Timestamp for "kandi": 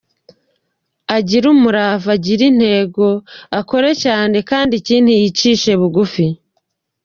4.49-4.73